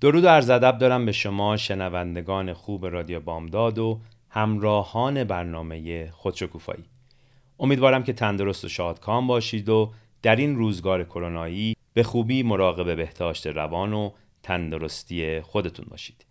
[0.00, 6.84] درود و عرض ادب دارم به شما شنوندگان خوب رادیو بامداد و همراهان برنامه خودشکوفایی.
[7.60, 9.92] امیدوارم که تندرست و شادکام باشید و
[10.22, 14.10] در این روزگار کرونایی به خوبی مراقب بهداشت روان و
[14.42, 16.26] تندرستی خودتون باشید.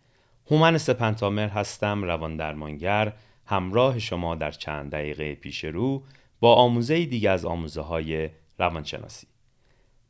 [0.51, 3.13] هومن سپنتامر هستم روان درمانگر
[3.45, 6.03] همراه شما در چند دقیقه پیش رو
[6.39, 9.27] با آموزه دیگه از آموزه های روانشناسی.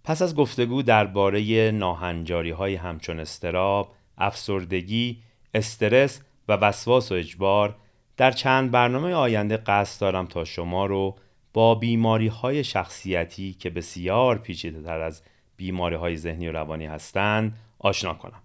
[0.04, 5.18] پس از گفتگو درباره ناهنجاری های همچون استراب، افسردگی،
[5.54, 7.76] استرس و وسواس و اجبار
[8.18, 11.16] در چند برنامه آینده قصد دارم تا شما رو
[11.54, 15.22] با بیماری های شخصیتی که بسیار پیچیده تر از
[15.58, 18.42] بیماری های ذهنی و روانی هستند آشنا کنم.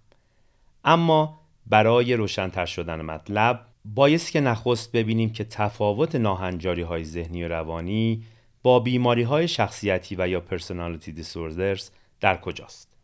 [0.83, 7.47] اما برای روشنتر شدن مطلب بایست که نخست ببینیم که تفاوت ناهنجاری های ذهنی و
[7.47, 8.23] روانی
[8.63, 11.89] با بیماری های شخصیتی و یا personality disorders
[12.19, 12.97] در کجاست.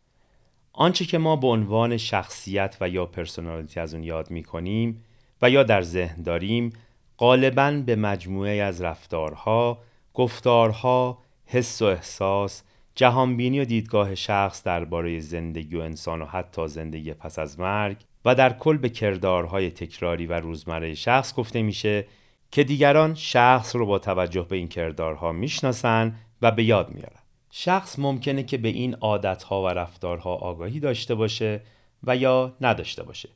[0.72, 5.04] آنچه که ما به عنوان شخصیت و یا personality از اون یاد می کنیم
[5.42, 6.72] و یا در ذهن داریم
[7.18, 9.82] غالباً به مجموعه از رفتارها،
[10.14, 12.62] گفتارها، حس و احساس،
[12.94, 18.34] جهانبینی و دیدگاه شخص درباره زندگی و انسان و حتی زندگی پس از مرگ و
[18.34, 22.06] در کل به کردارهای تکراری و روزمره شخص گفته میشه
[22.50, 27.20] که دیگران شخص رو با توجه به این کردارها می‌شناسن و به یاد میارن.
[27.50, 31.60] شخص ممکنه که به این عادتها و رفتارها آگاهی داشته باشه
[32.04, 33.28] و یا نداشته باشه.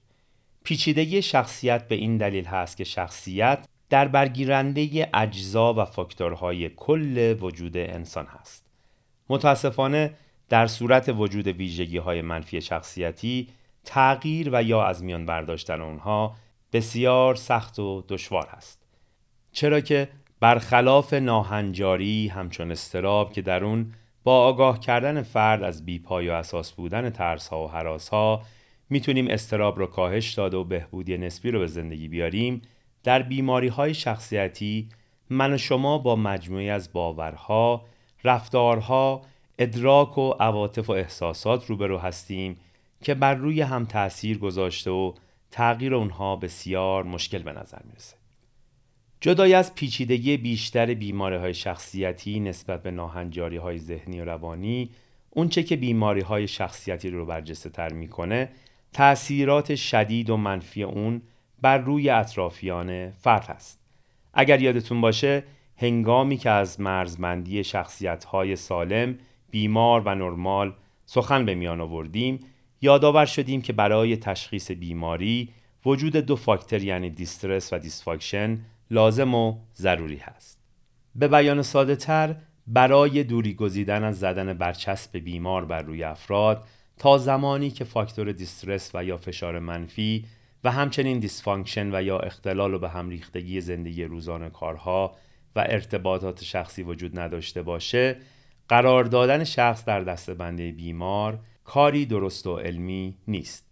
[0.65, 7.77] پیچیدگی شخصیت به این دلیل هست که شخصیت در برگیرنده اجزا و فاکتورهای کل وجود
[7.77, 8.65] انسان هست.
[9.29, 10.15] متاسفانه
[10.49, 13.49] در صورت وجود ویژگی های منفی شخصیتی
[13.85, 16.37] تغییر و یا از میان برداشتن اونها
[16.73, 18.80] بسیار سخت و دشوار هست.
[19.53, 20.09] چرا که
[20.41, 23.93] برخلاف ناهنجاری همچون استراب که در اون
[24.25, 28.43] با آگاه کردن فرد از بیپای و اساس بودن ترس ها و حراس ها
[28.91, 32.63] می‌تونیم استراب رو کاهش داد و بهبودی نسبی رو به زندگی بیاریم
[33.05, 34.89] در بیماری های شخصیتی
[35.31, 37.87] من و شما با مجموعی از باورها،
[38.25, 39.23] رفتارها،
[39.59, 42.57] ادراک و عواطف و احساسات روبرو هستیم
[43.03, 45.13] که بر روی هم تأثیر گذاشته و
[45.51, 48.20] تغییر اونها بسیار مشکل به نظر می‌رسه.
[49.21, 54.91] جدای از پیچیدگی بیشتر بیماری های شخصیتی نسبت به ناهنجاری های ذهنی و روانی
[55.31, 58.49] اونچه که بیماری های شخصیتی رو برجسته تر می‌کنه
[58.93, 61.23] تأثیرات شدید و منفی اون
[61.63, 63.81] بر روی اطرافیان فرد هست.
[64.35, 65.45] اگر یادتون باشه
[65.77, 69.19] هنگامی که از مرزبندی شخصیت های سالم،
[69.51, 70.75] بیمار و نرمال
[71.07, 72.41] سخن به میان آوردیم
[72.81, 75.49] یادآور شدیم که برای تشخیص بیماری
[75.87, 78.59] وجود دو فاکتور یعنی distress و dysfunction
[78.91, 80.61] لازم و ضروری هست.
[81.15, 82.37] به بیان ساده تر
[82.67, 86.65] برای دوری گزیدن از زدن برچسب بیمار بر روی افراد
[86.99, 90.25] تا زمانی که فاکتور distress و یا فشار منفی
[90.65, 95.17] و همچنین dysfunction و یا اختلال و به هم ریختگی زندگی روزانه کارها
[95.57, 98.17] و ارتباطات شخصی وجود نداشته باشه
[98.69, 103.70] قرار دادن شخص در دسته بندی بیمار کاری درست و علمی نیست.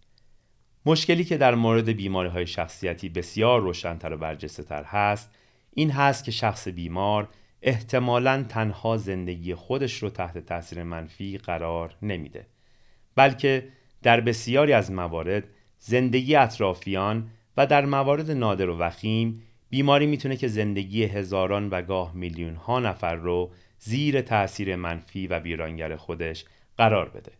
[0.89, 5.31] مشکلی که در مورد بیماری های شخصیتی بسیار روشنتر و برجسته تر هست
[5.73, 7.29] این هست که شخص بیمار
[7.61, 12.45] احتمالاً تنها زندگی خودش رو تحت تاثیر منفی قرار نمیده
[13.15, 13.67] بلکه
[14.03, 15.43] در بسیاری از موارد
[15.79, 22.15] زندگی اطرافیان و در موارد نادر و وخیم بیماری می‌تونه که زندگی هزاران و گاه
[22.15, 26.45] میلیون ها نفر رو زیر تاثیر منفی و ویرانگر خودش
[26.77, 27.38] قرار بده.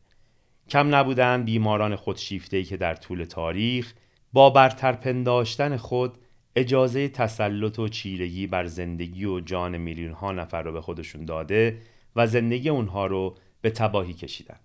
[0.70, 3.94] کم نبودن بیماران خودشیفته‌ای که در طول تاریخ
[4.34, 6.18] با برتر پنداشتن خود
[6.56, 11.78] اجازه تسلط و چیرگی بر زندگی و جان میلیون ها نفر رو به خودشون داده
[12.16, 14.60] و زندگی اونها رو به تباهی کشیدن.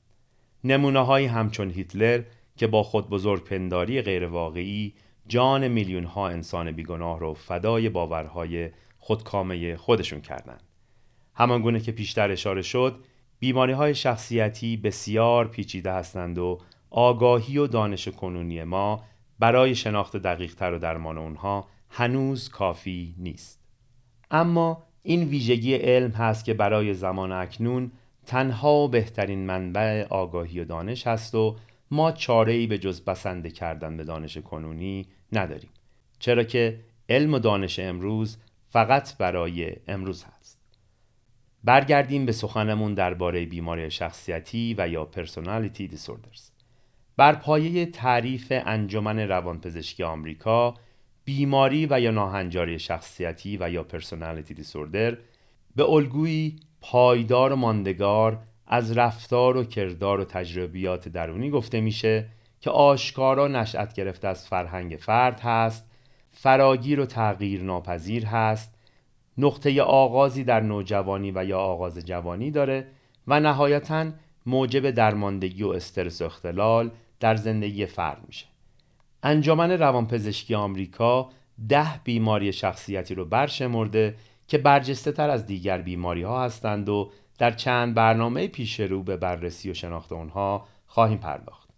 [0.64, 2.22] نمونه های همچون هیتلر
[2.56, 4.94] که با خود بزرگ پنداری غیرواقعی
[5.26, 10.62] جان میلیون ها انسان بیگناه رو فدای باورهای خودکامه خودشون کردند.
[11.34, 13.04] همانگونه که پیشتر اشاره شد
[13.38, 16.60] بیماری های شخصیتی بسیار پیچیده هستند و
[16.90, 19.04] آگاهی و دانش کنونی ما
[19.38, 23.60] برای شناخت دقیق تر و درمان اونها هنوز کافی نیست.
[24.30, 27.92] اما این ویژگی علم هست که برای زمان اکنون
[28.26, 31.56] تنها بهترین منبع آگاهی و دانش هست و
[31.90, 35.70] ما چاره به جز بسنده کردن به دانش کنونی نداریم.
[36.18, 38.38] چرا که علم و دانش امروز
[38.68, 40.53] فقط برای امروز هست.
[41.64, 46.50] برگردیم به سخنمون درباره بیماری شخصیتی و یا پرسونالیتی دیسوردرز.
[47.16, 50.74] بر پایه تعریف انجمن روانپزشکی آمریکا
[51.24, 55.16] بیماری و یا ناهنجاری شخصیتی و یا پرسونالیتی دیسوردر
[55.76, 62.26] به الگویی پایدار و ماندگار از رفتار و کردار و تجربیات درونی گفته میشه
[62.60, 65.90] که آشکارا نشأت گرفته از فرهنگ فرد هست
[66.32, 68.73] فراگیر و تغییر ناپذیر هست
[69.38, 72.86] نقطه آغازی در نوجوانی و یا آغاز جوانی داره
[73.26, 74.06] و نهایتا
[74.46, 76.90] موجب درماندگی و استرس و اختلال
[77.20, 78.46] در زندگی فرد میشه
[79.22, 81.30] انجمن روانپزشکی آمریکا
[81.68, 84.14] ده بیماری شخصیتی رو برشمرده
[84.48, 89.16] که برجسته تر از دیگر بیماری ها هستند و در چند برنامه پیش رو به
[89.16, 91.68] بررسی و شناخت اونها خواهیم پرداخت.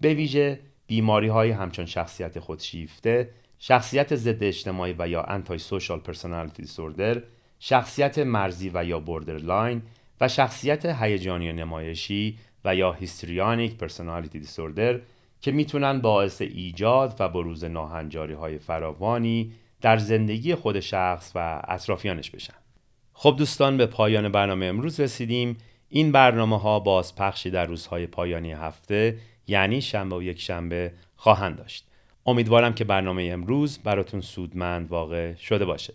[0.00, 6.62] به ویژه بیماری های همچون شخصیت خودشیفته، شخصیت ضد اجتماعی و یا انتای سوشال پرسونالیتی
[6.62, 7.22] دیسوردر،
[7.58, 9.82] شخصیت مرزی و یا borderline
[10.20, 15.00] و شخصیت هیجانی نمایشی و یا histrionic personality disorder
[15.40, 22.30] که می‌تونن باعث ایجاد و بروز ناهنجاری های فراوانی در زندگی خود شخص و اطرافیانش
[22.30, 22.54] بشن.
[23.12, 25.56] خب دوستان به پایان برنامه امروز رسیدیم.
[25.88, 31.56] این برنامه ها باز پخشی در روزهای پایانی هفته یعنی شنبه و یک شنبه خواهند
[31.56, 31.86] داشت.
[32.26, 35.94] امیدوارم که برنامه امروز براتون سودمند واقع شده باشه.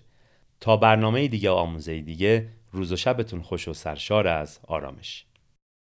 [0.59, 5.25] تا برنامه دیگه آموزه دیگه روز و شبتون خوش و سرشار از آرامش.